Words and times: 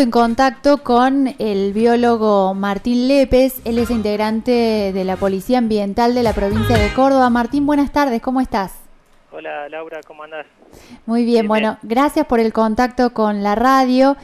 en 0.00 0.10
contacto 0.10 0.82
con 0.82 1.34
el 1.38 1.74
biólogo 1.74 2.54
Martín 2.54 3.06
Lépez, 3.06 3.60
él 3.66 3.76
es 3.76 3.90
integrante 3.90 4.92
de 4.94 5.04
la 5.04 5.16
Policía 5.16 5.58
Ambiental 5.58 6.14
de 6.14 6.22
la 6.22 6.32
provincia 6.32 6.78
de 6.78 6.90
Córdoba. 6.94 7.28
Martín, 7.28 7.66
buenas 7.66 7.92
tardes, 7.92 8.22
¿cómo 8.22 8.40
estás? 8.40 8.72
Hola 9.30 9.68
Laura, 9.68 10.00
¿cómo 10.06 10.22
andás? 10.22 10.46
Muy 11.04 11.26
bien, 11.26 11.46
bueno, 11.46 11.76
gracias 11.82 12.26
por 12.26 12.40
el 12.40 12.50
contacto 12.54 13.12
con 13.12 13.42
la 13.42 13.54
radio. 13.56 14.16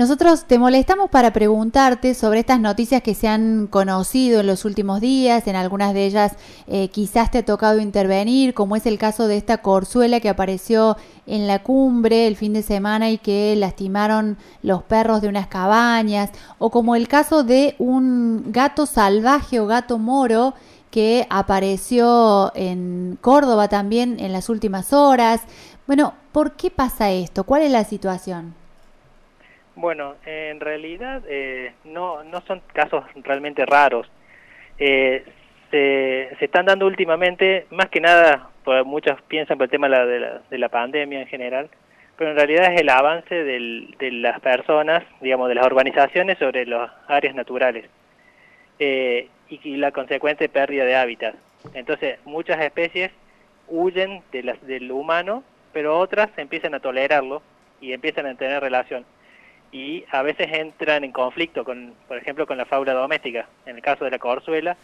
Nosotros 0.00 0.46
te 0.46 0.58
molestamos 0.58 1.10
para 1.10 1.30
preguntarte 1.30 2.14
sobre 2.14 2.40
estas 2.40 2.58
noticias 2.58 3.02
que 3.02 3.14
se 3.14 3.28
han 3.28 3.66
conocido 3.66 4.40
en 4.40 4.46
los 4.46 4.64
últimos 4.64 5.02
días, 5.02 5.46
en 5.46 5.56
algunas 5.56 5.92
de 5.92 6.06
ellas 6.06 6.36
eh, 6.68 6.88
quizás 6.88 7.30
te 7.30 7.36
ha 7.36 7.44
tocado 7.44 7.80
intervenir, 7.80 8.54
como 8.54 8.76
es 8.76 8.86
el 8.86 8.96
caso 8.96 9.28
de 9.28 9.36
esta 9.36 9.58
corzuela 9.58 10.18
que 10.18 10.30
apareció 10.30 10.96
en 11.26 11.46
la 11.46 11.62
cumbre 11.62 12.26
el 12.26 12.36
fin 12.36 12.54
de 12.54 12.62
semana 12.62 13.10
y 13.10 13.18
que 13.18 13.54
lastimaron 13.56 14.38
los 14.62 14.82
perros 14.84 15.20
de 15.20 15.28
unas 15.28 15.48
cabañas, 15.48 16.30
o 16.56 16.70
como 16.70 16.96
el 16.96 17.06
caso 17.06 17.44
de 17.44 17.74
un 17.78 18.52
gato 18.52 18.86
salvaje 18.86 19.60
o 19.60 19.66
gato 19.66 19.98
moro 19.98 20.54
que 20.90 21.26
apareció 21.28 22.52
en 22.54 23.18
Córdoba 23.20 23.68
también 23.68 24.18
en 24.18 24.32
las 24.32 24.48
últimas 24.48 24.94
horas. 24.94 25.42
Bueno, 25.86 26.14
¿por 26.32 26.56
qué 26.56 26.70
pasa 26.70 27.10
esto? 27.10 27.44
¿Cuál 27.44 27.64
es 27.64 27.70
la 27.70 27.84
situación? 27.84 28.59
Bueno, 29.76 30.16
en 30.26 30.60
realidad 30.60 31.22
eh, 31.28 31.72
no, 31.84 32.24
no 32.24 32.40
son 32.42 32.60
casos 32.72 33.04
realmente 33.22 33.64
raros. 33.64 34.10
Eh, 34.78 35.24
se, 35.70 36.34
se, 36.38 36.44
están 36.44 36.66
dando 36.66 36.86
últimamente, 36.86 37.66
más 37.70 37.88
que 37.88 38.00
nada, 38.00 38.50
pues 38.64 38.84
muchos 38.84 39.20
piensan 39.22 39.58
por 39.58 39.64
el 39.66 39.70
tema 39.70 39.88
de 39.88 40.20
la, 40.20 40.40
de 40.50 40.58
la, 40.58 40.68
pandemia 40.68 41.20
en 41.20 41.28
general, 41.28 41.70
pero 42.16 42.30
en 42.30 42.36
realidad 42.36 42.72
es 42.72 42.80
el 42.80 42.88
avance 42.88 43.34
del, 43.34 43.94
de 43.98 44.10
las 44.10 44.40
personas, 44.40 45.04
digamos, 45.20 45.48
de 45.48 45.54
las 45.54 45.66
urbanizaciones 45.66 46.38
sobre 46.38 46.66
las 46.66 46.90
áreas 47.06 47.34
naturales 47.34 47.86
eh, 48.78 49.28
y, 49.48 49.60
y, 49.62 49.76
la 49.76 49.92
consecuente 49.92 50.48
pérdida 50.48 50.84
de 50.84 50.96
hábitat. 50.96 51.36
Entonces, 51.74 52.18
muchas 52.24 52.60
especies 52.60 53.12
huyen 53.68 54.22
de 54.32 54.42
las, 54.42 54.66
del 54.66 54.90
humano, 54.90 55.44
pero 55.72 55.98
otras 55.98 56.30
empiezan 56.36 56.74
a 56.74 56.80
tolerarlo 56.80 57.42
y 57.80 57.92
empiezan 57.92 58.26
a 58.26 58.34
tener 58.34 58.60
relación 58.60 59.04
y 59.72 60.04
a 60.10 60.22
veces 60.22 60.48
entran 60.52 61.04
en 61.04 61.12
conflicto 61.12 61.64
con, 61.64 61.94
por 62.08 62.18
ejemplo, 62.18 62.46
con 62.46 62.58
la 62.58 62.64
fauna 62.64 62.92
doméstica, 62.92 63.48
en 63.66 63.76
el 63.76 63.82
caso 63.82 64.04
de 64.04 64.10
la 64.10 64.18
corzuela, 64.18 64.76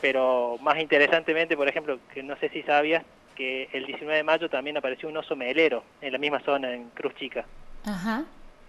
pero 0.00 0.58
más 0.60 0.78
interesantemente, 0.78 1.56
por 1.56 1.68
ejemplo, 1.68 1.98
que 2.12 2.22
no 2.22 2.36
sé 2.36 2.48
si 2.50 2.62
sabías 2.62 3.04
que 3.34 3.68
el 3.72 3.86
19 3.86 4.16
de 4.16 4.22
mayo 4.22 4.50
también 4.50 4.76
apareció 4.76 5.08
un 5.08 5.16
oso 5.16 5.34
melero 5.36 5.84
en 6.00 6.12
la 6.12 6.18
misma 6.18 6.40
zona, 6.40 6.74
en 6.74 6.90
Cruz 6.90 7.14
Chica. 7.14 7.46
Ajá. 7.84 8.24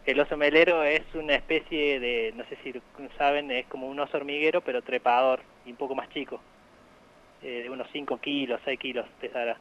El 0.06 0.20
oso 0.20 0.38
melero 0.38 0.84
es 0.84 1.02
una 1.14 1.36
especie 1.36 2.00
de, 2.00 2.34
no 2.36 2.44
sé 2.46 2.58
si 2.64 2.74
saben, 3.18 3.52
es 3.52 3.66
como 3.68 3.88
un 3.88 4.00
oso 4.00 4.18
hormiguero, 4.18 4.62
pero 4.62 4.82
trepador 4.82 5.42
y 5.66 5.72
un 5.72 5.78
poco 5.78 5.96
más 5.96 6.10
chico, 6.10 6.42
eh, 7.42 7.64
de 7.64 7.70
unos 7.70 7.88
5 7.92 8.18
kilos, 8.20 8.60
6 8.66 8.80
kilos 8.80 9.06
pesará. 9.20 9.58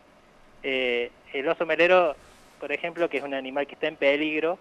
Eh, 0.62 1.10
el 1.33 1.48
oso 1.48 1.64
melero, 1.66 2.14
por 2.60 2.72
ejemplo, 2.72 3.08
que 3.08 3.19
es 3.19 3.25
un 3.25 3.34
animal 3.34 3.66
que 3.66 3.75
está 3.75 3.88
en 3.88 3.97
peligro, 3.97 4.58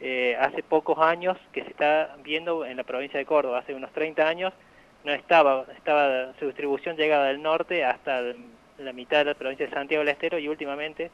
eh, 0.00 0.36
hace 0.40 0.62
pocos 0.62 0.98
años 0.98 1.36
que 1.52 1.64
se 1.64 1.70
está 1.70 2.16
viendo 2.22 2.64
en 2.64 2.76
la 2.76 2.84
provincia 2.84 3.18
de 3.18 3.26
Córdoba, 3.26 3.58
hace 3.58 3.74
unos 3.74 3.92
30 3.92 4.26
años 4.26 4.52
no 5.04 5.12
estaba, 5.12 5.64
estaba 5.76 6.32
su 6.38 6.46
distribución 6.46 6.96
llegaba 6.96 7.26
del 7.26 7.42
norte 7.42 7.84
hasta 7.84 8.22
la 8.78 8.92
mitad 8.92 9.18
de 9.18 9.24
la 9.26 9.34
provincia 9.34 9.66
de 9.66 9.72
Santiago 9.72 10.04
del 10.04 10.12
Estero 10.12 10.38
y 10.38 10.48
últimamente 10.48 11.10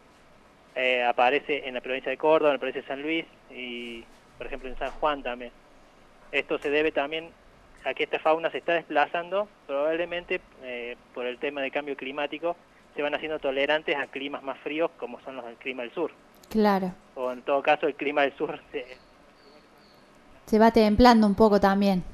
eh, 0.75 1.03
aparece 1.05 1.67
en 1.69 1.75
la 1.75 1.81
provincia 1.81 2.11
de 2.11 2.17
Córdoba, 2.17 2.51
en 2.51 2.57
la 2.57 2.61
provincia 2.61 2.83
de 2.83 2.89
San 2.89 3.03
Luis 3.03 3.25
y 3.51 4.05
por 4.37 4.47
ejemplo 4.47 4.69
en 4.69 4.77
San 4.77 4.91
Juan 4.93 5.23
también. 5.23 5.53
Esto 6.33 6.59
se 6.59 6.71
debe 6.71 6.93
también 6.93 7.31
a 7.85 7.95
que 7.95 8.05
esta 8.05 8.19
fauna 8.19 8.51
se 8.51 8.59
está 8.59 8.73
desplazando, 8.73 9.49
probablemente 9.67 10.41
eh, 10.63 10.97
por 11.13 11.27
el 11.27 11.39
tema 11.39 11.61
de 11.61 11.71
cambio 11.71 11.97
climático, 11.97 12.57
se 12.97 13.03
van 13.03 13.15
haciendo 13.15 13.39
tolerantes 13.39 13.97
a 13.97 14.07
climas 14.07 14.43
más 14.43 14.59
fríos 14.59 14.91
como 14.97 15.21
son 15.21 15.37
los 15.37 15.45
del 15.45 15.57
clima 15.57 15.83
del 15.83 15.93
sur. 15.93 16.11
Claro. 16.55 16.93
O 17.17 17.33
en 17.33 17.43
todo 17.43 17.61
caso 17.63 17.89
el 17.89 17.97
clima 17.97 18.23
del 18.23 18.33
sur 18.37 18.61
se... 18.73 18.87
Se 20.47 20.59
va 20.59 20.71
templando 20.71 21.27
un 21.27 21.35
poco 21.35 21.59
también. 21.59 22.05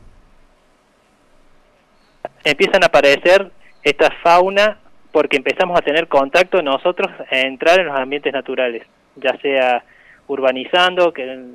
Empiezan 2.42 2.82
a 2.82 2.86
aparecer 2.86 3.50
esta 3.82 4.10
fauna 4.22 4.78
porque 5.12 5.36
empezamos 5.36 5.78
a 5.78 5.82
tener 5.82 6.08
contacto 6.08 6.62
nosotros 6.62 7.10
a 7.30 7.36
entrar 7.40 7.80
en 7.80 7.86
los 7.88 7.98
ambientes 7.98 8.32
naturales, 8.32 8.86
ya 9.16 9.36
sea 9.42 9.84
urbanizando 10.26 11.12
que, 11.12 11.52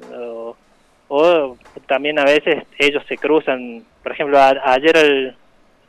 o, 1.08 1.58
también 1.88 2.20
a 2.20 2.26
veces 2.26 2.66
ellos 2.78 3.04
se 3.08 3.18
cruzan. 3.18 3.84
Por 4.04 4.12
ejemplo, 4.12 4.38
ayer, 4.40 4.98
el, 4.98 5.36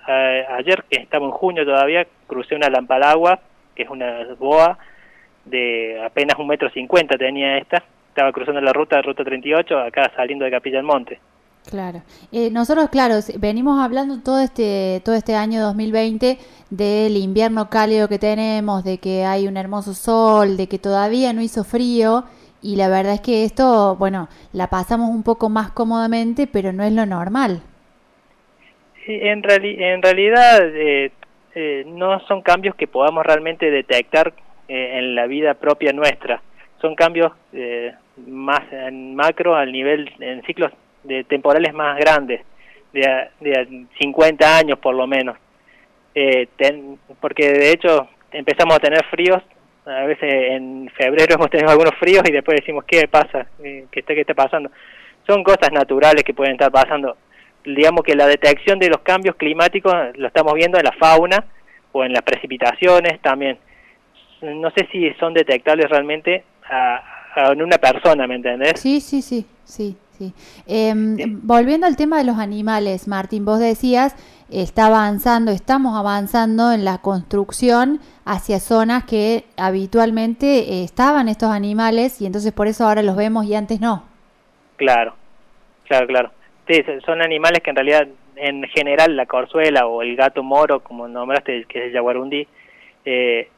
ayer 0.07 0.83
que 0.89 1.01
estamos 1.01 1.33
en 1.33 1.37
junio 1.37 1.67
todavía, 1.67 2.07
crucé 2.27 2.55
una 2.55 2.71
lampalagua, 2.71 3.41
que 3.75 3.83
es 3.83 3.91
una 3.91 4.25
boa, 4.39 4.79
de 5.47 6.03
apenas 6.05 6.39
un 6.39 6.49
metro 6.49 6.69
cincuenta 6.71 7.17
tenía 7.17 7.59
esta, 7.59 7.83
estaba 8.09 8.33
cruzando 8.33 8.61
la 8.61 8.73
ruta, 8.73 9.01
ruta 9.03 9.25
38, 9.25 9.79
acá 9.79 10.11
saliendo 10.15 10.45
de 10.45 10.51
Capilla 10.51 10.79
del 10.79 10.87
Monte. 10.87 11.19
Claro. 11.69 12.03
Eh, 12.31 12.51
nosotros, 12.53 12.89
claro, 12.91 13.17
venimos 13.39 13.81
hablando 13.81 14.23
todo 14.23 14.41
este, 14.41 15.01
todo 15.05 15.17
este 15.17 15.35
año 15.35 15.61
2020 15.63 16.39
del 16.71 17.17
invierno 17.17 17.69
cálido 17.69 18.09
que 18.09 18.19
tenemos, 18.19 18.85
de 18.85 18.99
que 18.99 19.25
hay 19.25 19.49
un 19.49 19.57
hermoso 19.57 19.95
sol, 19.95 20.57
de 20.57 20.69
que 20.69 20.79
todavía 20.79 21.33
no 21.33 21.43
hizo 21.43 21.65
frío 21.65 22.25
y 22.63 22.77
la 22.77 22.89
verdad 22.89 23.15
es 23.15 23.21
que 23.21 23.45
esto, 23.45 23.97
bueno, 23.97 24.29
la 24.53 24.69
pasamos 24.69 25.11
un 25.11 25.23
poco 25.23 25.49
más 25.49 25.71
cómodamente, 25.73 26.47
pero 26.47 26.73
no 26.73 26.85
es 26.85 26.93
lo 26.93 27.05
normal. 27.05 27.63
En, 29.07 29.45
en 29.49 30.03
realidad 30.03 30.59
eh, 30.75 31.13
eh, 31.55 31.85
no 31.87 32.19
son 32.27 32.43
cambios 32.43 32.75
que 32.75 32.87
podamos 32.87 33.25
realmente 33.25 33.71
detectar 33.71 34.35
eh, 34.69 34.99
en 34.99 35.15
la 35.15 35.27
vida 35.27 35.55
propia 35.55 35.93
nuestra. 35.93 36.43
Son 36.81 36.95
cambios 36.95 37.33
eh, 37.53 37.93
más 38.27 38.61
en 38.73 39.15
macro 39.15 39.55
al 39.55 39.71
nivel, 39.71 40.11
en 40.19 40.43
ciclos 40.43 40.73
de 41.05 41.25
temporales 41.25 41.73
más 41.73 41.97
grandes, 41.99 42.43
de, 42.93 43.29
de 43.41 43.87
50 44.01 44.59
años 44.59 44.79
por 44.79 44.95
lo 44.95 45.07
menos. 45.07 45.37
Eh, 46.15 46.49
porque 47.21 47.51
de 47.51 47.71
hecho 47.71 48.09
empezamos 48.33 48.75
a 48.75 48.81
tener 48.81 49.05
fríos, 49.05 49.43
a 49.85 50.05
veces 50.05 50.33
en 50.33 50.91
febrero 50.97 51.35
hemos 51.35 51.51
tenido 51.51 51.71
algunos 51.71 51.95
fríos 51.95 52.23
y 52.29 52.33
después 52.33 52.59
decimos, 52.59 52.85
¿qué 52.85 53.07
pasa? 53.07 53.47
¿Qué 53.63 53.87
está, 53.93 54.15
qué 54.15 54.23
está 54.23 54.35
pasando? 54.35 54.71
Son 55.27 55.45
cosas 55.45 55.71
naturales 55.73 56.25
que 56.25 56.35
pueden 56.35 56.55
estar 56.55 56.73
pasando. 56.73 57.17
Digamos 57.65 58.03
que 58.03 58.17
la 58.17 58.27
detección 58.27 58.79
de 58.79 58.89
los 58.89 59.01
cambios 59.03 59.37
climáticos 59.37 59.95
lo 60.15 60.27
estamos 60.27 60.55
viendo 60.55 60.79
en 60.79 60.85
la 60.85 60.93
fauna 60.93 61.45
o 61.93 62.05
en 62.05 62.13
las 62.13 62.23
precipitaciones 62.23 63.21
también 63.21 63.59
no 64.43 64.71
sé 64.71 64.89
si 64.93 65.11
son 65.15 65.35
detectables 65.35 65.89
realmente 65.89 66.45
en 67.37 67.63
una 67.63 67.79
persona, 67.79 68.27
¿me 68.27 68.37
entendés? 68.37 68.81
Sí, 68.81 69.01
sí, 69.01 69.23
sí, 69.23 69.47
sí. 69.65 69.97
Em, 70.67 71.17
sí. 71.17 71.25
Volviendo 71.43 71.87
al 71.87 71.97
tema 71.97 72.19
de 72.19 72.25
los 72.25 72.39
animales, 72.39 73.07
Martín, 73.09 73.45
vos 73.45 73.59
decías, 73.59 74.17
está 74.51 74.87
avanzando, 74.87 75.51
estamos 75.51 75.99
avanzando 75.99 76.73
en 76.73 76.85
la 76.85 76.99
construcción 76.99 78.01
hacia 78.25 78.61
zonas 78.61 79.05
que 79.05 79.45
habitualmente 79.57 80.47
eh, 80.47 80.85
estaban 80.85 81.29
estos 81.29 81.51
animales 81.51 82.21
y 82.21 82.27
entonces 82.27 82.53
por 82.53 82.67
eso 82.67 82.85
ahora 82.85 83.03
los 83.03 83.17
vemos 83.17 83.45
y 83.47 83.55
antes 83.55 83.81
no. 83.81 84.05
Claro, 84.77 85.15
claro, 85.87 86.07
claro. 86.07 86.31
Sí, 86.69 86.83
son 87.05 87.23
animales 87.23 87.61
que 87.63 87.71
en 87.71 87.77
realidad, 87.77 88.09
en 88.37 88.63
general, 88.65 89.17
la 89.17 89.27
corzuela 89.27 89.87
o 89.87 90.03
el 90.03 90.17
gato 90.17 90.43
moro, 90.43 90.81
como 90.81 91.07
nombraste, 91.07 91.65
que 91.69 91.79
es 91.79 91.85
el 91.87 91.93
jaguarundí, 91.93 92.47
eh, 93.05 93.49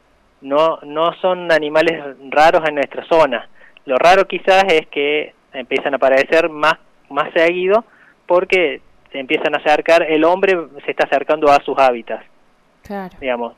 no, 0.41 0.78
no 0.82 1.12
son 1.21 1.50
animales 1.53 2.16
raros 2.31 2.66
en 2.69 2.76
nuestra 2.76 3.04
zona. 3.06 3.49
Lo 3.84 3.97
raro 3.97 4.26
quizás 4.26 4.65
es 4.69 4.87
que 4.88 5.34
empiezan 5.53 5.94
a 5.94 5.97
aparecer 5.97 6.49
más, 6.49 6.75
más 7.09 7.32
seguido 7.32 7.84
porque 8.27 8.80
se 9.10 9.18
empiezan 9.18 9.54
a 9.54 9.59
acercar, 9.59 10.03
el 10.03 10.24
hombre 10.24 10.57
se 10.84 10.91
está 10.91 11.07
acercando 11.07 11.51
a 11.51 11.63
sus 11.65 11.78
hábitats. 11.78 12.24
Claro. 12.83 13.15
Digamos, 13.21 13.54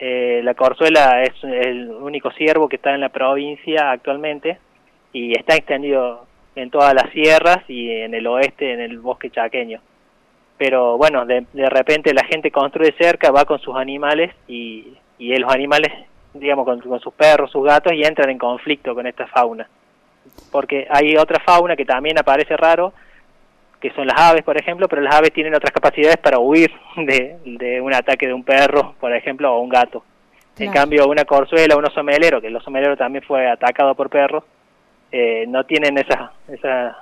eh, 0.00 0.40
la 0.42 0.54
corzuela 0.54 1.22
es 1.22 1.32
el 1.44 1.88
único 1.90 2.30
ciervo 2.32 2.68
que 2.68 2.76
está 2.76 2.94
en 2.94 3.00
la 3.00 3.10
provincia 3.10 3.92
actualmente 3.92 4.58
y 5.12 5.32
está 5.38 5.54
extendido 5.54 6.26
en 6.56 6.70
todas 6.70 6.92
las 6.94 7.10
sierras 7.12 7.58
y 7.68 7.90
en 7.90 8.14
el 8.14 8.26
oeste, 8.26 8.72
en 8.72 8.80
el 8.80 8.98
bosque 8.98 9.30
chaqueño. 9.30 9.80
Pero 10.58 10.96
bueno, 10.98 11.24
de, 11.24 11.46
de 11.52 11.70
repente 11.70 12.12
la 12.12 12.24
gente 12.24 12.50
construye 12.50 12.94
cerca, 12.98 13.30
va 13.30 13.44
con 13.44 13.60
sus 13.60 13.76
animales 13.76 14.34
y 14.48 14.96
y 15.22 15.36
los 15.36 15.52
animales, 15.52 15.92
digamos, 16.34 16.64
con, 16.64 17.00
sus 17.00 17.14
perros, 17.14 17.50
sus 17.50 17.64
gatos, 17.64 17.92
y 17.92 18.02
entran 18.02 18.30
en 18.30 18.38
conflicto 18.38 18.94
con 18.94 19.06
esta 19.06 19.26
fauna. 19.28 19.68
Porque 20.50 20.86
hay 20.90 21.16
otra 21.16 21.40
fauna 21.40 21.76
que 21.76 21.84
también 21.84 22.18
aparece 22.18 22.56
raro, 22.56 22.92
que 23.80 23.92
son 23.92 24.06
las 24.06 24.20
aves, 24.20 24.42
por 24.42 24.60
ejemplo, 24.60 24.88
pero 24.88 25.00
las 25.00 25.14
aves 25.14 25.32
tienen 25.32 25.54
otras 25.54 25.72
capacidades 25.72 26.16
para 26.16 26.40
huir 26.40 26.72
de, 26.96 27.36
de 27.44 27.80
un 27.80 27.94
ataque 27.94 28.26
de 28.26 28.34
un 28.34 28.42
perro, 28.42 28.94
por 28.98 29.14
ejemplo, 29.14 29.54
o 29.54 29.60
un 29.60 29.68
gato. 29.68 30.02
En 30.58 30.70
cambio, 30.70 31.08
una 31.08 31.24
corzuela, 31.24 31.76
un 31.76 31.86
oso 31.86 32.02
melero, 32.02 32.40
que 32.40 32.48
el 32.48 32.56
oso 32.56 32.70
melero 32.70 32.96
también 32.96 33.24
fue 33.24 33.48
atacado 33.50 33.94
por 33.94 34.10
perros, 34.10 34.44
eh, 35.10 35.44
no 35.48 35.64
tienen 35.64 35.96
esa, 35.98 36.32
esa 36.48 36.98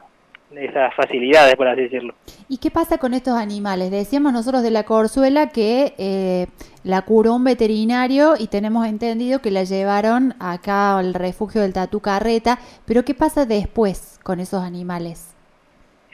esas 0.56 0.94
facilidades, 0.94 1.54
por 1.56 1.68
así 1.68 1.82
decirlo. 1.82 2.14
¿Y 2.48 2.58
qué 2.58 2.70
pasa 2.70 2.98
con 2.98 3.14
estos 3.14 3.34
animales? 3.34 3.90
Decíamos 3.90 4.32
nosotros 4.32 4.62
de 4.62 4.70
la 4.70 4.84
corzuela 4.84 5.50
que 5.50 5.94
eh, 5.98 6.46
la 6.84 7.02
curó 7.02 7.34
un 7.34 7.44
veterinario 7.44 8.34
y 8.38 8.48
tenemos 8.48 8.86
entendido 8.86 9.40
que 9.40 9.50
la 9.50 9.64
llevaron 9.64 10.34
acá 10.40 10.98
al 10.98 11.14
refugio 11.14 11.60
del 11.62 11.72
Tatu 11.72 12.00
Carreta, 12.00 12.58
pero 12.86 13.04
¿qué 13.04 13.14
pasa 13.14 13.46
después 13.46 14.18
con 14.22 14.40
esos 14.40 14.62
animales? 14.62 15.36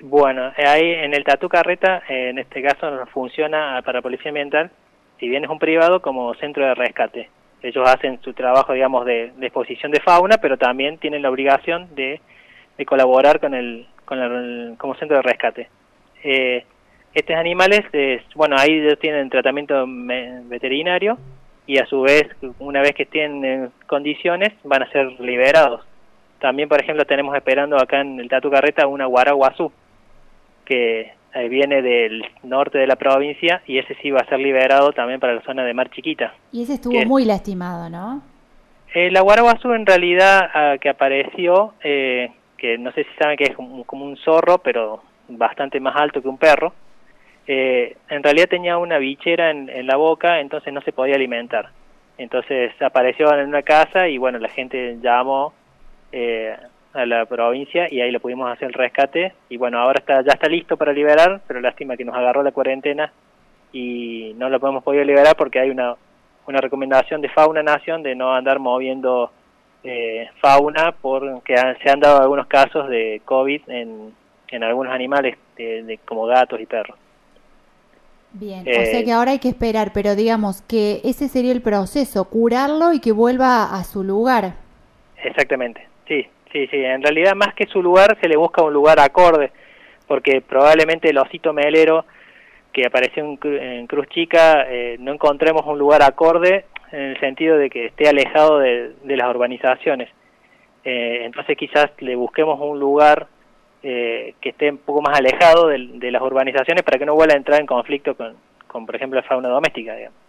Bueno, 0.02 0.52
ahí 0.58 0.90
en 0.90 1.14
el 1.14 1.24
Tatu 1.24 1.48
Carreta, 1.48 2.02
en 2.08 2.38
este 2.38 2.62
caso, 2.62 3.06
funciona 3.06 3.80
para 3.84 4.02
Policía 4.02 4.28
Ambiental, 4.28 4.70
si 5.18 5.28
bien 5.28 5.44
es 5.44 5.50
un 5.50 5.58
privado, 5.58 6.02
como 6.02 6.34
centro 6.34 6.66
de 6.66 6.74
rescate. 6.74 7.30
Ellos 7.62 7.88
hacen 7.88 8.20
su 8.22 8.34
trabajo, 8.34 8.74
digamos, 8.74 9.06
de, 9.06 9.32
exposición 9.40 9.90
de 9.90 10.00
fauna, 10.00 10.36
pero 10.36 10.58
también 10.58 10.98
tienen 10.98 11.22
la 11.22 11.30
obligación 11.30 11.94
de, 11.94 12.20
colaborar 12.84 13.40
con 13.40 13.54
el, 13.54 13.86
con 14.06 14.18
el, 14.18 14.76
como 14.78 14.94
centro 14.94 15.18
de 15.18 15.22
rescate. 15.22 15.68
Eh, 16.24 16.64
estos 17.12 17.36
animales, 17.36 17.82
bueno, 18.34 18.56
ahí 18.58 18.72
ellos 18.72 18.98
tienen 18.98 19.28
tratamiento 19.28 19.84
veterinario 19.86 21.18
y 21.66 21.78
a 21.78 21.86
su 21.86 22.02
vez, 22.02 22.24
una 22.58 22.80
vez 22.80 22.92
que 22.94 23.02
estén 23.02 23.44
en 23.44 23.70
condiciones, 23.86 24.52
van 24.64 24.82
a 24.82 24.90
ser 24.90 25.20
liberados. 25.20 25.82
También, 26.40 26.68
por 26.68 26.80
ejemplo, 26.80 27.04
tenemos 27.04 27.34
esperando 27.34 27.76
acá 27.76 28.00
en 28.00 28.20
el 28.20 28.28
Tatu 28.28 28.50
Carreta 28.50 28.86
una 28.86 29.06
guaraguazú, 29.06 29.72
que 30.64 31.12
eh, 31.34 31.48
viene 31.48 31.82
del 31.82 32.24
norte 32.42 32.78
de 32.78 32.86
la 32.86 32.96
provincia 32.96 33.62
y 33.66 33.78
ese 33.78 33.94
sí 33.96 34.10
va 34.10 34.20
a 34.20 34.28
ser 34.28 34.38
liberado 34.38 34.92
también 34.92 35.20
para 35.20 35.34
la 35.34 35.42
zona 35.42 35.64
de 35.64 35.74
Mar 35.74 35.90
Chiquita. 35.90 36.34
Y 36.52 36.62
ese 36.62 36.74
estuvo 36.74 36.98
muy 37.04 37.24
lastimado, 37.24 37.90
¿no? 37.90 38.22
Eh, 38.94 39.10
la 39.10 39.20
guaraguazú 39.20 39.72
en 39.72 39.84
realidad 39.84 40.48
ah, 40.54 40.76
que 40.80 40.88
apareció, 40.88 41.74
eh, 41.82 42.30
que 42.56 42.78
no 42.78 42.92
sé 42.92 43.04
si 43.04 43.10
saben 43.18 43.36
que 43.36 43.44
es 43.44 43.54
como, 43.54 43.84
un 43.90 44.16
zorro, 44.16 44.58
pero 44.58 45.02
bastante 45.28 45.80
más 45.80 45.96
alto 45.96 46.22
que 46.22 46.28
un 46.28 46.38
perro, 46.38 46.72
eh, 47.46 47.96
en 48.08 48.22
realidad 48.22 48.48
tenía 48.48 48.78
una 48.78 48.98
bichera 48.98 49.50
en, 49.50 49.86
la 49.86 49.96
boca, 49.96 50.40
entonces 50.40 50.72
no 50.72 50.80
se 50.80 50.92
podía 50.92 51.14
alimentar. 51.14 51.70
Entonces 52.18 52.72
apareció 52.80 53.32
en 53.34 53.48
una 53.48 53.62
casa 53.62 54.08
y 54.08 54.18
bueno, 54.18 54.38
la 54.38 54.48
gente 54.48 54.98
llamó 55.00 55.52
eh, 56.12 56.56
a 56.94 57.04
la 57.04 57.26
provincia 57.26 57.86
y 57.90 58.00
ahí 58.00 58.10
lo 58.10 58.20
pudimos 58.20 58.50
hacer 58.50 58.68
el 58.68 58.74
rescate 58.74 59.34
y 59.50 59.58
bueno, 59.58 59.78
ahora 59.78 59.98
está 59.98 60.22
ya 60.22 60.32
está 60.32 60.48
listo 60.48 60.76
para 60.78 60.92
liberar, 60.92 61.42
pero 61.46 61.60
lástima 61.60 61.96
que 61.96 62.06
nos 62.06 62.16
agarró 62.16 62.42
la 62.42 62.52
cuarentena 62.52 63.12
y 63.70 64.32
no 64.36 64.48
lo 64.48 64.58
podemos 64.58 64.82
poder 64.82 65.06
liberar 65.06 65.36
porque 65.36 65.60
hay 65.60 65.68
una, 65.68 65.94
una 66.46 66.58
recomendación 66.58 67.20
de 67.20 67.28
Fauna 67.28 67.62
Nación 67.62 68.02
de 68.02 68.14
no 68.14 68.34
andar 68.34 68.58
moviendo 68.58 69.30
eh, 69.86 70.28
fauna 70.40 70.94
porque 71.00 71.54
se 71.82 71.90
han 71.90 72.00
dado 72.00 72.20
algunos 72.20 72.46
casos 72.46 72.88
de 72.88 73.20
COVID 73.24 73.62
en, 73.68 74.12
en 74.48 74.64
algunos 74.64 74.92
animales 74.92 75.36
de, 75.56 75.98
como 76.04 76.26
gatos 76.26 76.60
y 76.60 76.66
perros. 76.66 76.96
Bien, 78.32 78.60
o 78.60 78.64
sea 78.64 79.00
eh, 79.00 79.04
que 79.04 79.12
ahora 79.12 79.30
hay 79.30 79.38
que 79.38 79.48
esperar, 79.48 79.92
pero 79.94 80.14
digamos 80.14 80.60
que 80.62 81.00
ese 81.04 81.28
sería 81.28 81.52
el 81.52 81.62
proceso, 81.62 82.24
curarlo 82.28 82.92
y 82.92 83.00
que 83.00 83.12
vuelva 83.12 83.74
a 83.74 83.84
su 83.84 84.04
lugar. 84.04 84.54
Exactamente, 85.22 85.88
sí, 86.06 86.28
Sí, 86.52 86.66
sí, 86.68 86.76
en 86.76 87.02
realidad 87.02 87.34
más 87.34 87.54
que 87.54 87.66
su 87.66 87.82
lugar 87.82 88.16
se 88.20 88.28
le 88.28 88.36
busca 88.36 88.62
un 88.62 88.72
lugar 88.72 89.00
acorde, 89.00 89.50
porque 90.06 90.40
probablemente 90.40 91.10
el 91.10 91.18
osito 91.18 91.52
melero 91.52 92.06
que 92.72 92.86
apareció 92.86 93.24
en, 93.24 93.86
Cruz 93.86 94.06
Chica 94.08 94.64
eh, 94.68 94.96
no 94.98 95.12
encontremos 95.12 95.66
un 95.66 95.78
lugar 95.78 96.02
acorde 96.02 96.64
en 96.92 97.00
el 97.00 97.20
sentido 97.20 97.56
de 97.56 97.70
que 97.70 97.86
esté 97.86 98.08
alejado 98.08 98.58
de, 98.58 98.94
las 99.04 99.28
urbanizaciones. 99.28 100.08
Eh, 100.84 101.22
entonces 101.24 101.56
quizás 101.56 101.90
le 101.98 102.14
busquemos 102.14 102.60
un 102.60 102.78
lugar 102.78 103.26
eh, 103.82 104.34
que 104.40 104.50
esté 104.50 104.70
un 104.70 104.78
poco 104.78 105.02
más 105.02 105.18
alejado 105.18 105.68
de, 105.68 106.10
las 106.10 106.22
urbanizaciones 106.22 106.82
para 106.82 106.98
que 106.98 107.06
no 107.06 107.14
vuelva 107.14 107.34
a 107.34 107.38
entrar 107.38 107.60
en 107.60 107.66
conflicto 107.66 108.16
con, 108.16 108.36
con 108.66 108.86
por 108.86 108.96
ejemplo, 108.96 109.20
la 109.20 109.26
fauna 109.26 109.48
doméstica. 109.48 109.94
Digamos 109.94 110.26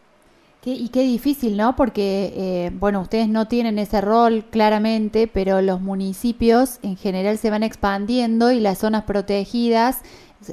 y 0.75 0.89
qué 0.89 1.01
difícil, 1.01 1.55
¿no? 1.55 1.75
Porque, 1.75 2.33
eh, 2.35 2.71
bueno, 2.73 3.01
ustedes 3.01 3.29
no 3.29 3.47
tienen 3.47 3.79
ese 3.79 4.01
rol 4.01 4.43
claramente, 4.49 5.27
pero 5.27 5.61
los 5.61 5.79
municipios 5.81 6.79
en 6.83 6.97
general 6.97 7.37
se 7.37 7.49
van 7.49 7.63
expandiendo 7.63 8.51
y 8.51 8.59
las 8.59 8.79
zonas 8.79 9.03
protegidas 9.03 10.01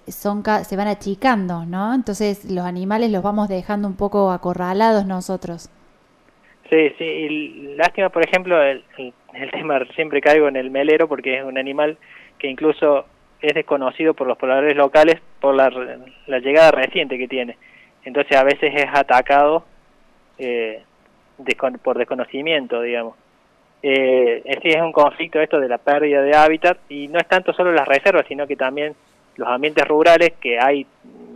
son 0.09 0.43
se 0.65 0.77
van 0.77 0.89
achicando, 0.89 1.67
¿no? 1.67 1.95
Entonces 1.95 2.51
los 2.51 2.65
animales 2.65 3.11
los 3.11 3.23
vamos 3.23 3.49
dejando 3.49 3.89
un 3.89 3.97
poco 3.97 4.31
acorralados 4.31 5.05
nosotros. 5.05 5.69
Sí, 6.71 6.91
sí, 6.99 7.05
y 7.05 7.75
lástima, 7.77 8.09
por 8.09 8.25
ejemplo, 8.25 8.63
el, 8.63 8.83
el, 8.97 9.51
tema, 9.51 9.85
siempre 9.95 10.21
caigo 10.21 10.49
en 10.49 10.57
el 10.57 10.71
melero 10.71 11.09
porque 11.09 11.39
es 11.39 11.45
un 11.45 11.59
animal 11.59 11.99
que 12.39 12.49
incluso 12.49 13.07
es 13.41 13.55
desconocido 13.55 14.15
por 14.15 14.27
los 14.27 14.39
pobladores 14.39 14.77
locales 14.77 15.21
por 15.41 15.55
la, 15.55 15.71
la 16.27 16.39
llegada 16.39 16.71
reciente 16.71 17.19
que 17.19 17.29
tiene. 17.29 17.59
Entonces 18.05 18.37
a 18.37 18.45
veces 18.45 18.73
es 18.75 18.87
atacado 18.93 19.65
eh, 20.39 20.83
por 21.83 21.99
desconocimiento, 21.99 22.81
digamos. 22.81 23.17
Eh, 23.83 24.43
es 24.45 24.81
un 24.81 24.93
conflicto 24.93 25.41
esto 25.41 25.61
de 25.61 25.69
la 25.69 25.77
pérdida 25.77 26.23
de 26.23 26.35
hábitat 26.35 26.79
y 26.89 27.09
no 27.09 27.19
es 27.19 27.29
tanto 27.29 27.53
solo 27.53 27.73
las 27.73 27.87
reservas, 27.87 28.25
sino 28.27 28.47
que 28.47 28.57
también 28.57 28.95
los 29.37 29.49
ambientes 29.49 29.87
rurales, 29.87 30.33
que 30.41 30.59
hay, 30.59 30.87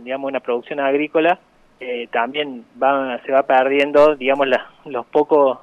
digamos, 0.03 0.29
una 0.29 0.39
producción 0.39 0.79
agrícola, 0.79 1.39
eh, 1.79 2.07
también 2.11 2.65
va, 2.81 3.19
se 3.25 3.31
va 3.31 3.43
perdiendo, 3.43 4.15
digamos, 4.15 4.47
los 4.85 5.05
pocos, 5.07 5.59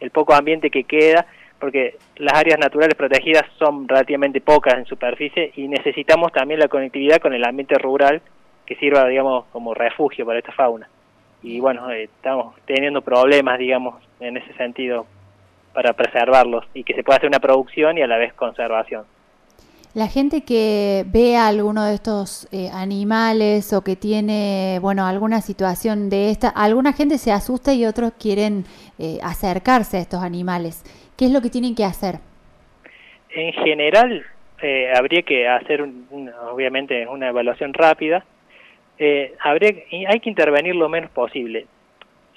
el 0.00 0.10
poco 0.10 0.34
ambiente 0.34 0.70
que 0.70 0.84
queda, 0.84 1.26
porque 1.58 1.96
las 2.16 2.34
áreas 2.34 2.58
naturales 2.58 2.94
protegidas 2.94 3.44
son 3.58 3.88
relativamente 3.88 4.40
pocas 4.40 4.74
en 4.74 4.84
superficie 4.86 5.52
y 5.56 5.68
necesitamos 5.68 6.32
también 6.32 6.60
la 6.60 6.68
conectividad 6.68 7.18
con 7.18 7.34
el 7.34 7.44
ambiente 7.44 7.76
rural 7.78 8.22
que 8.64 8.76
sirva, 8.76 9.06
digamos, 9.08 9.46
como 9.52 9.74
refugio 9.74 10.24
para 10.24 10.38
esta 10.38 10.52
fauna 10.52 10.88
y 11.42 11.60
bueno, 11.60 11.90
eh, 11.90 12.04
estamos 12.04 12.54
teniendo 12.66 13.02
problemas, 13.02 13.58
digamos, 13.58 14.02
en 14.20 14.36
ese 14.36 14.52
sentido 14.54 15.06
para 15.72 15.92
preservarlos 15.92 16.64
y 16.74 16.84
que 16.84 16.94
se 16.94 17.04
pueda 17.04 17.18
hacer 17.18 17.28
una 17.28 17.40
producción 17.40 17.98
y 17.98 18.02
a 18.02 18.06
la 18.06 18.16
vez 18.16 18.32
conservación. 18.34 19.04
La 19.98 20.06
gente 20.06 20.44
que 20.44 21.04
ve 21.08 21.36
a 21.36 21.48
alguno 21.48 21.84
de 21.84 21.94
estos 21.94 22.46
eh, 22.52 22.70
animales 22.72 23.72
o 23.72 23.82
que 23.82 23.96
tiene, 23.96 24.78
bueno, 24.80 25.04
alguna 25.04 25.40
situación 25.40 26.08
de 26.08 26.30
esta, 26.30 26.48
alguna 26.48 26.92
gente 26.92 27.18
se 27.18 27.32
asusta 27.32 27.74
y 27.74 27.84
otros 27.84 28.12
quieren 28.12 28.64
eh, 28.98 29.18
acercarse 29.22 29.96
a 29.96 30.00
estos 30.00 30.22
animales. 30.22 30.84
¿Qué 31.16 31.24
es 31.24 31.32
lo 31.32 31.40
que 31.40 31.50
tienen 31.50 31.74
que 31.74 31.84
hacer? 31.84 32.20
En 33.30 33.52
general, 33.52 34.24
habría 34.94 35.22
que 35.22 35.48
hacer, 35.48 35.84
obviamente, 36.52 37.06
una 37.08 37.28
evaluación 37.28 37.74
rápida 37.74 38.24
eh, 38.98 39.34
hay 39.42 40.20
que 40.20 40.28
intervenir 40.28 40.74
lo 40.74 40.88
menos 40.88 41.10
posible. 41.10 41.66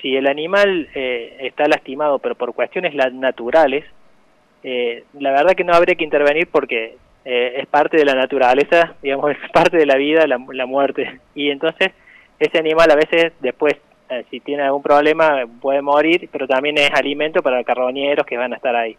Si 0.02 0.16
el 0.16 0.28
animal 0.28 0.90
eh, 0.94 1.38
está 1.42 1.68
lastimado, 1.68 2.20
pero 2.20 2.36
por 2.36 2.54
cuestiones 2.54 2.94
naturales, 3.14 3.86
eh, 4.64 5.04
la 5.20 5.32
verdad 5.32 5.54
que 5.56 5.64
no 5.64 5.74
habría 5.74 5.96
que 5.96 6.04
intervenir 6.04 6.48
porque 6.48 6.98
eh, 7.26 7.54
es 7.58 7.68
parte 7.68 7.98
de 7.98 8.06
la 8.06 8.16
naturaleza, 8.16 8.96
digamos, 9.02 9.32
es 9.44 9.52
parte 9.52 9.78
de 9.78 9.86
la 9.86 9.96
vida, 9.96 10.26
la, 10.28 10.66
muerte. 10.66 11.20
Y 11.36 11.50
entonces 11.50 11.92
ese 12.40 12.58
animal 12.58 12.90
a 12.92 12.96
veces 12.96 13.34
después, 13.40 13.76
si 14.30 14.40
tiene 14.42 14.64
algún 14.64 14.84
problema, 14.84 15.46
puede 15.62 15.82
morir, 15.82 16.28
pero 16.32 16.46
también 16.48 16.78
es 16.78 16.92
alimento 16.92 17.42
para 17.42 17.64
carroñeros 17.64 18.26
que 18.26 18.36
van 18.36 18.52
a 18.52 18.58
estar 18.58 18.76
ahí. 18.76 18.98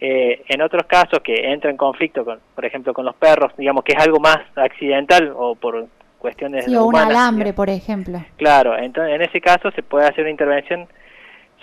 en 0.00 0.60
otros 0.60 0.84
casos 0.86 1.20
que 1.20 1.52
entra 1.52 1.70
en 1.70 1.76
conflicto, 1.76 2.24
con, 2.24 2.40
por 2.54 2.64
ejemplo, 2.64 2.92
con 2.92 3.04
los 3.04 3.14
perros, 3.14 3.52
digamos 3.56 3.84
que 3.84 3.92
es 3.92 4.02
algo 4.02 4.18
más 4.18 4.38
accidental 4.56 5.32
o 5.36 5.54
por 5.54 5.86
cuestiones 6.24 6.64
sí, 6.64 6.74
o 6.74 6.86
un 6.86 6.96
alambre, 6.96 7.52
por 7.52 7.68
ejemplo. 7.68 8.24
Claro, 8.38 8.78
entonces 8.78 9.14
en 9.14 9.20
ese 9.20 9.42
caso 9.42 9.70
se 9.72 9.82
puede 9.82 10.06
hacer 10.06 10.22
una 10.22 10.30
intervención, 10.30 10.88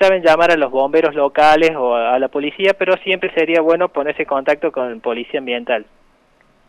saben 0.02 0.24
llamar 0.24 0.52
a 0.52 0.58
los 0.58 0.72
bomberos 0.72 1.16
locales 1.16 1.72
o 1.76 1.96
a, 1.96 2.20
la 2.20 2.28
policía, 2.28 2.74
pero 2.78 2.98
siempre 2.98 3.34
sería 3.34 3.62
bueno 3.62 3.90
ponerse 3.90 4.24
en 4.24 4.28
contacto 4.28 4.72
con 4.72 5.00
policía 5.00 5.40
ambiental. 5.40 5.86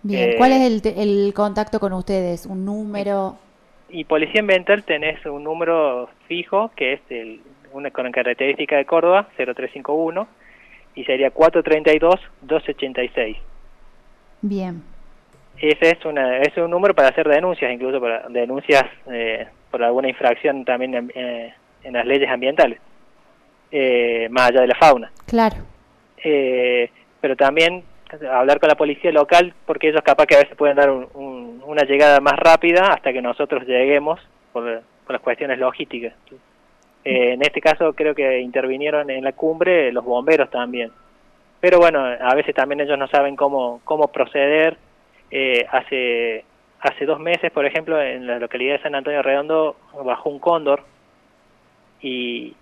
Bien, 0.03 0.31
eh, 0.31 0.35
¿cuál 0.37 0.53
es 0.53 0.85
el, 0.97 1.33
contacto 1.35 1.81
con 1.81 1.93
ustedes? 1.93 2.47
¿Un 2.47 2.65
número? 2.65 3.37
Y 3.89 4.05
policía 4.05 4.41
ambiental 4.41 4.85
tenés 4.85 5.25
un 5.27 5.45
número 5.45 6.09
fijo 6.27 6.71
que 6.77 6.95
es 6.95 7.01
el, 7.11 7.41
una 7.73 7.91
con 7.91 8.11
característica 8.11 8.77
de 8.77 8.85
Córdoba, 8.85 9.29
0351, 9.37 10.27
y 10.95 11.05
sería 11.05 11.33
432-286. 11.33 13.37
Bien 14.43 14.83
ese 15.63 15.91
es, 15.91 16.05
una, 16.05 16.39
es 16.39 16.57
un 16.57 16.71
número 16.71 16.95
para 16.95 17.09
hacer 17.09 17.29
denuncias, 17.29 17.73
incluso 17.73 18.01
para 18.01 18.29
denuncias 18.29 18.85
eh, 19.11 19.47
por 19.71 19.83
alguna 19.83 20.09
infracción 20.09 20.65
también 20.65 20.95
en, 20.95 21.13
eh, 21.15 21.55
las 21.85 22.05
leyes 22.05 22.29
ambientales, 22.29 22.81
eh, 23.73 24.29
más 24.31 24.51
allá 24.51 24.61
de 24.61 24.69
la 24.69 24.77
fauna. 24.77 25.11
Claro. 25.27 25.57
pero 26.23 27.35
también 27.37 27.83
hablar 28.31 28.61
con 28.61 28.69
la 28.69 28.77
policía 28.77 29.11
local, 29.11 29.53
porque 29.67 29.89
ellos 29.89 30.03
capaz 30.03 30.27
que 30.27 30.37
a 30.37 30.41
veces 30.41 30.57
pueden 30.57 30.77
dar 30.77 30.91
una 30.91 31.83
llegada 31.83 32.21
más 32.21 32.39
rápida 32.39 32.93
hasta 32.93 33.13
que 33.13 33.23
nosotros 33.23 33.67
lleguemos 33.67 34.21
por, 34.53 34.83
por 35.05 35.13
las 35.15 35.23
cuestiones 35.23 35.59
logísticas. 35.59 36.13
en 37.05 37.43
este 37.43 37.61
caso 37.61 37.93
creo 37.95 38.15
que 38.15 38.39
intervinieron 38.39 39.11
en 39.11 39.25
la 39.25 39.33
cumbre 39.33 39.91
los 39.91 40.05
bomberos 40.05 40.51
también. 40.51 40.93
Pero 41.61 41.79
bueno, 41.79 42.05
a 42.05 42.35
veces 42.35 42.55
también 42.55 42.81
ellos 42.81 42.99
no 42.99 43.09
saben 43.09 43.35
cómo, 43.35 43.81
cómo 43.85 44.09
proceder 44.09 44.77
Eh, 45.35 45.65
hace, 45.71 46.45
hace 46.81 47.07
dos 47.07 47.19
meses, 47.19 47.51
por 47.53 47.65
ejemplo, 47.65 47.99
en 47.99 48.27
la 48.27 48.39
localidad 48.39 48.77
de 48.77 48.83
San 48.83 48.95
Antonio 48.95 49.23
Redondo 49.23 49.77
bajó 50.05 50.29
un 50.29 50.39
cóndor 50.39 50.83
y 52.03 52.55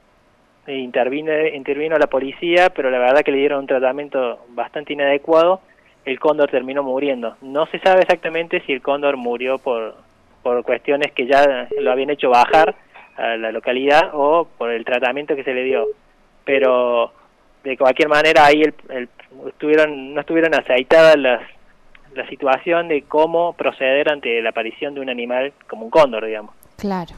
intervino, 0.67 1.33
intervino 1.47 1.97
la 1.97 2.07
policía, 2.07 2.71
pero 2.71 2.91
la 2.91 2.99
verdad 2.99 3.23
que 3.23 3.33
le 3.33 3.39
dieron 3.39 3.61
un 3.61 3.67
tratamiento 3.67 4.45
bastante 4.51 4.93
inadecuado, 4.93 5.61
el 6.05 6.19
cóndor 6.19 6.51
terminó 6.51 6.83
muriendo. 6.83 7.37
No 7.43 7.67
se 7.67 7.79
sabe 7.81 8.01
exactamente 8.01 8.61
si 8.67 8.73
el 8.73 8.83
cóndor 8.83 9.17
murió 9.17 9.59
por, 9.59 9.95
por 10.43 10.63
cuestiones 10.63 11.13
que 11.13 11.27
ya 11.27 11.69
lo 11.79 11.93
habían 11.93 12.11
hecho 12.11 12.31
bajar 12.31 12.75
a 13.17 13.37
la 13.37 13.53
localidad 13.53 14.11
o 14.13 14.47
por 14.57 14.71
el 14.71 14.85
tratamiento 14.85 15.37
que 15.37 15.45
se 15.45 15.55
le 15.55 15.65
dio. 15.65 15.87
Pero 16.45 17.13
de 17.63 17.77
cualquier 17.77 18.09
manera 18.09 18.47
ahí 18.47 18.63
el, 18.63 19.09
estuvieron, 19.49 20.15
no 20.15 20.21
estuvieron 20.21 20.55
aceitadas 20.55 21.17
las, 21.17 21.43
la 22.15 22.27
situación 22.29 22.89
de 22.89 23.03
cómo 23.03 23.53
proceder 23.53 24.11
ante 24.11 24.41
la 24.41 24.51
aparición 24.51 24.95
de 24.95 25.01
un 25.01 25.11
animal 25.11 25.53
como 25.69 25.85
un 25.85 25.91
cóndor, 25.91 26.25
digamos. 26.25 26.55
Claro. 26.77 27.15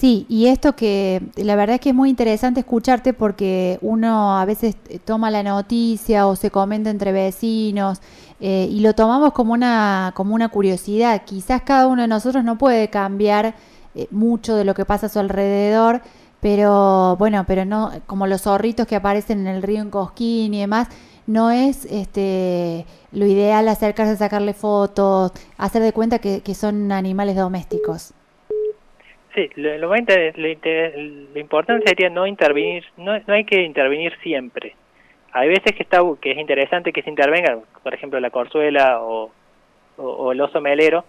Sí, 0.00 0.24
y 0.30 0.46
esto 0.46 0.74
que 0.74 1.20
la 1.36 1.56
verdad 1.56 1.74
es 1.74 1.80
que 1.82 1.90
es 1.90 1.94
muy 1.94 2.08
interesante 2.08 2.60
escucharte 2.60 3.12
porque 3.12 3.78
uno 3.82 4.38
a 4.38 4.46
veces 4.46 4.74
toma 5.04 5.30
la 5.30 5.42
noticia 5.42 6.26
o 6.26 6.36
se 6.36 6.50
comenta 6.50 6.88
entre 6.88 7.12
vecinos 7.12 8.00
eh, 8.40 8.66
y 8.70 8.80
lo 8.80 8.94
tomamos 8.94 9.34
como 9.34 9.52
una, 9.52 10.12
como 10.16 10.34
una 10.34 10.48
curiosidad. 10.48 11.22
Quizás 11.26 11.60
cada 11.62 11.86
uno 11.86 12.00
de 12.00 12.08
nosotros 12.08 12.42
no 12.44 12.56
puede 12.56 12.88
cambiar 12.88 13.54
eh, 13.94 14.06
mucho 14.10 14.56
de 14.56 14.64
lo 14.64 14.72
que 14.72 14.86
pasa 14.86 15.04
a 15.04 15.08
su 15.10 15.18
alrededor, 15.18 16.00
pero 16.40 17.16
bueno, 17.18 17.44
pero 17.46 17.66
no, 17.66 17.92
como 18.06 18.26
los 18.26 18.40
zorritos 18.42 18.86
que 18.86 18.96
aparecen 18.96 19.40
en 19.40 19.48
el 19.48 19.62
río 19.62 19.82
en 19.82 19.90
Cosquín 19.90 20.54
y 20.54 20.60
demás, 20.60 20.88
no 21.26 21.50
es 21.50 21.84
este 21.90 22.86
lo 23.12 23.26
ideal 23.26 23.68
acercarse 23.68 24.14
a 24.14 24.16
sacarle 24.16 24.54
fotos, 24.54 25.32
hacer 25.58 25.82
de 25.82 25.92
cuenta 25.92 26.20
que, 26.20 26.40
que 26.40 26.54
son 26.54 26.90
animales 26.90 27.36
domésticos. 27.36 28.14
Sí, 29.34 29.48
lo, 29.54 29.78
lo, 29.78 29.88
lo, 29.88 31.38
importante 31.38 31.86
sería 31.86 32.10
no 32.10 32.26
intervenir, 32.26 32.84
no, 32.96 33.16
no 33.18 33.34
hay 33.34 33.44
que 33.44 33.62
intervenir 33.62 34.16
siempre. 34.22 34.74
Hay 35.32 35.48
veces 35.48 35.72
que 35.76 35.84
está 35.84 36.00
que 36.20 36.32
es 36.32 36.38
interesante 36.38 36.92
que 36.92 37.02
se 37.02 37.10
intervenga, 37.10 37.58
por 37.82 37.94
ejemplo 37.94 38.18
la 38.18 38.30
corzuela 38.30 39.00
o, 39.00 39.30
o, 39.96 40.32
el 40.32 40.40
oso 40.40 40.60
melero, 40.60 41.04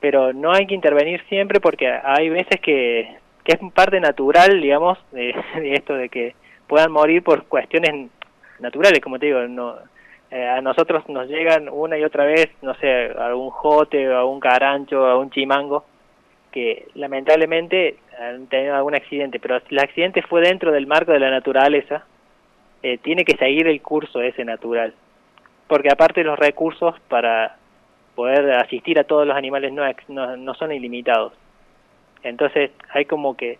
pero 0.00 0.34
no 0.34 0.52
hay 0.52 0.66
que 0.66 0.74
intervenir 0.74 1.22
siempre 1.28 1.58
porque 1.58 1.88
hay 1.88 2.28
veces 2.28 2.60
que, 2.60 3.16
que 3.44 3.52
es 3.52 3.72
parte 3.72 3.98
natural, 3.98 4.60
digamos, 4.60 4.98
de, 5.12 5.34
esto 5.72 5.94
de 5.94 6.10
que 6.10 6.34
puedan 6.66 6.92
morir 6.92 7.22
por 7.22 7.44
cuestiones 7.44 8.10
naturales, 8.58 9.00
como 9.00 9.18
te 9.18 9.26
digo, 9.26 9.40
no, 9.48 9.76
eh, 10.30 10.46
a 10.46 10.60
nosotros 10.60 11.08
nos 11.08 11.28
llegan 11.28 11.70
una 11.70 11.96
y 11.96 12.04
otra 12.04 12.26
vez, 12.26 12.50
no 12.60 12.74
sé, 12.74 13.06
algún 13.18 13.48
jote, 13.48 14.06
o 14.10 14.18
algún 14.18 14.40
carancho, 14.40 15.06
algún 15.06 15.30
chimango, 15.30 15.86
que 16.50 16.88
lamentablemente 16.94 17.96
han 18.18 18.46
tenido 18.46 18.74
algún 18.74 18.94
accidente, 18.94 19.38
pero 19.38 19.60
el 19.68 19.78
accidente 19.78 20.22
fue 20.22 20.40
dentro 20.40 20.72
del 20.72 20.86
marco 20.86 21.12
de 21.12 21.20
la 21.20 21.30
naturaleza, 21.30 22.04
eh, 22.82 22.98
tiene 22.98 23.24
que 23.24 23.36
seguir 23.36 23.66
el 23.66 23.80
curso 23.82 24.20
ese 24.20 24.44
natural, 24.44 24.94
porque 25.66 25.90
aparte 25.90 26.24
los 26.24 26.38
recursos 26.38 26.94
para 27.08 27.56
poder 28.14 28.52
asistir 28.52 28.98
a 28.98 29.04
todos 29.04 29.26
los 29.26 29.36
animales 29.36 29.72
no, 29.72 30.36
no, 30.36 30.54
son 30.54 30.72
ilimitados. 30.72 31.32
Entonces 32.22 32.72
hay 32.90 33.04
como 33.04 33.36
que 33.36 33.58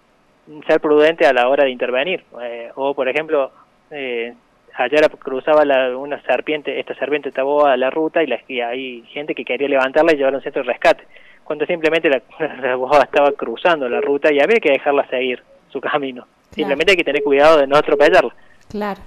ser 0.66 0.80
prudente 0.80 1.26
a 1.26 1.32
la 1.32 1.48
hora 1.48 1.64
de 1.64 1.70
intervenir. 1.70 2.24
Eh, 2.42 2.70
o 2.74 2.94
por 2.94 3.08
ejemplo, 3.08 3.52
eh, 3.90 4.34
ayer 4.74 5.08
cruzaba 5.18 5.64
la, 5.64 5.96
una 5.96 6.20
serpiente, 6.22 6.80
esta 6.80 6.94
serpiente 6.94 7.30
tabó 7.30 7.66
a 7.66 7.76
la 7.76 7.90
ruta 7.90 8.22
y, 8.22 8.26
la, 8.26 8.40
hay 8.68 9.02
gente 9.12 9.34
que 9.34 9.44
quería 9.44 9.68
levantarla 9.68 10.12
y 10.12 10.16
llevarla 10.16 10.38
a 10.38 10.40
un 10.40 10.44
centro 10.44 10.62
de 10.62 10.68
rescate 10.68 11.04
cuando 11.48 11.64
simplemente 11.64 12.10
la, 12.10 12.20
la 12.38 13.02
estaba 13.02 13.32
cruzando 13.32 13.88
la 13.88 14.02
ruta 14.02 14.30
y 14.30 14.38
había 14.38 14.60
que 14.60 14.70
dejarla 14.70 15.08
seguir 15.08 15.42
su 15.70 15.80
camino. 15.80 16.26
Simplemente 16.50 16.92
hay 16.92 16.96
que 16.98 17.04
tener 17.04 17.22
cuidado 17.22 17.56
de 17.56 17.66
no 17.66 17.76
atropellarla. 17.76 18.34
Claro, 18.68 19.00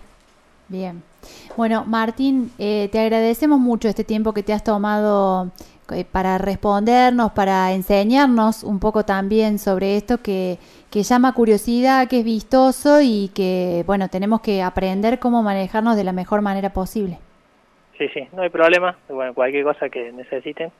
bien. 0.67 1.03
Bueno, 1.55 1.83
Martín, 1.85 2.51
eh, 2.57 2.89
te 2.91 2.99
agradecemos 2.99 3.59
mucho 3.59 3.87
este 3.87 4.03
tiempo 4.03 4.33
que 4.33 4.41
te 4.41 4.53
has 4.53 4.63
tomado 4.63 5.51
eh, 5.91 6.03
para 6.03 6.39
respondernos, 6.39 7.31
para 7.33 7.73
enseñarnos 7.73 8.63
un 8.63 8.79
poco 8.79 9.05
también 9.05 9.59
sobre 9.59 9.95
esto 9.95 10.17
que, 10.23 10.57
que 10.89 11.03
llama 11.03 11.33
curiosidad, 11.33 12.07
que 12.07 12.19
es 12.19 12.25
vistoso 12.25 13.01
y 13.01 13.29
que, 13.35 13.83
bueno, 13.85 14.09
tenemos 14.09 14.41
que 14.41 14.63
aprender 14.63 15.19
cómo 15.19 15.43
manejarnos 15.43 15.95
de 15.95 16.05
la 16.05 16.11
mejor 16.11 16.41
manera 16.41 16.71
posible. 16.73 17.19
Sí, 17.99 18.07
sí, 18.15 18.27
no 18.33 18.41
hay 18.41 18.49
problema. 18.49 18.97
Bueno, 19.09 19.35
cualquier 19.35 19.63
cosa 19.63 19.89
que 19.89 20.11
necesiten, 20.11 20.71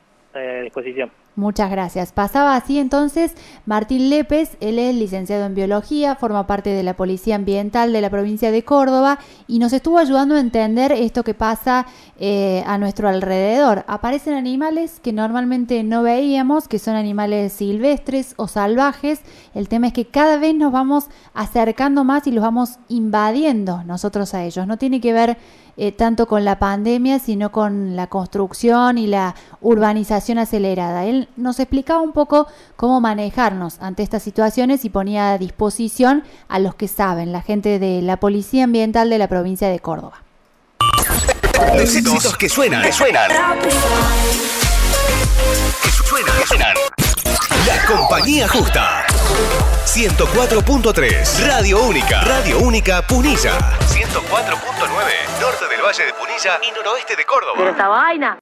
Muchas 1.35 1.71
gracias. 1.71 2.11
Pasaba 2.11 2.57
así 2.57 2.77
entonces 2.77 3.35
Martín 3.65 4.09
Lépez, 4.09 4.57
él 4.59 4.77
es 4.77 4.93
licenciado 4.93 5.45
en 5.45 5.55
biología, 5.55 6.15
forma 6.15 6.45
parte 6.45 6.71
de 6.71 6.83
la 6.83 6.97
Policía 6.97 7.35
Ambiental 7.35 7.93
de 7.93 8.01
la 8.01 8.09
provincia 8.09 8.51
de 8.51 8.63
Córdoba 8.63 9.17
y 9.47 9.59
nos 9.59 9.71
estuvo 9.71 9.97
ayudando 9.97 10.35
a 10.35 10.41
entender 10.41 10.91
esto 10.91 11.23
que 11.23 11.33
pasa 11.33 11.85
eh, 12.19 12.63
a 12.67 12.77
nuestro 12.77 13.07
alrededor. 13.07 13.85
Aparecen 13.87 14.33
animales 14.33 14.99
que 14.99 15.13
normalmente 15.13 15.83
no 15.83 16.03
veíamos, 16.03 16.67
que 16.67 16.79
son 16.79 16.95
animales 16.95 17.53
silvestres 17.53 18.33
o 18.35 18.49
salvajes. 18.49 19.21
El 19.55 19.69
tema 19.69 19.87
es 19.87 19.93
que 19.93 20.05
cada 20.05 20.37
vez 20.37 20.53
nos 20.53 20.73
vamos 20.73 21.05
acercando 21.33 22.03
más 22.03 22.27
y 22.27 22.31
los 22.31 22.43
vamos 22.43 22.77
invadiendo 22.89 23.85
nosotros 23.85 24.33
a 24.33 24.43
ellos. 24.43 24.67
No 24.67 24.77
tiene 24.77 24.99
que 24.99 25.13
ver 25.13 25.37
eh, 25.77 25.91
tanto 25.91 26.27
con 26.27 26.45
la 26.45 26.59
pandemia, 26.59 27.19
sino 27.19 27.51
con 27.51 27.95
la 27.95 28.07
construcción 28.07 28.97
y 28.97 29.07
la 29.07 29.35
urbanización 29.61 30.37
acelerada. 30.37 31.05
Él 31.05 31.29
nos 31.37 31.59
explicaba 31.59 32.01
un 32.01 32.11
poco 32.11 32.47
cómo 32.75 33.01
manejarnos 33.01 33.77
ante 33.79 34.03
estas 34.03 34.23
situaciones 34.23 34.85
y 34.85 34.89
ponía 34.89 35.31
a 35.31 35.37
disposición 35.37 36.23
a 36.47 36.59
los 36.59 36.75
que 36.75 36.87
saben, 36.87 37.31
la 37.31 37.41
gente 37.41 37.79
de 37.79 38.01
la 38.01 38.17
Policía 38.17 38.65
Ambiental 38.65 39.09
de 39.09 39.17
la 39.17 39.27
provincia 39.27 39.69
de 39.69 39.79
Córdoba. 39.79 40.23
Los 41.73 41.95
éxitos 41.95 42.37
que 42.37 42.49
suenan, 42.49 42.81
que 42.81 42.91
suenan. 42.91 43.29
Que 45.83 45.89
suenan, 46.45 46.75
La 47.65 47.85
compañía 47.85 48.47
justa. 48.47 49.05
104.3 49.85 51.47
Radio 51.47 51.81
Única. 51.81 52.21
Radio 52.21 52.59
Única 52.59 53.01
Punilla. 53.01 53.57
104.9 53.87 55.41
Norte 55.41 55.67
del 55.67 55.81
Valle 55.81 56.05
de 56.05 56.13
Punilla 56.13 56.59
y 56.61 56.71
noroeste 56.71 57.15
de 57.15 57.25
Córdoba. 57.25 57.53
Pero 57.57 57.71
esta 57.71 57.87
vaina. 57.87 58.37